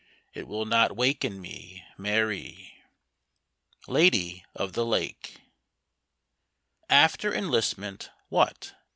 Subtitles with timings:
[0.33, 2.81] It will not waken me, Mary.
[3.87, 5.41] Lady of the Lake.
[6.89, 8.73] FTER eijlistment, what?